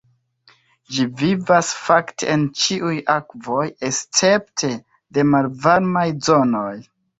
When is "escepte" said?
3.91-4.73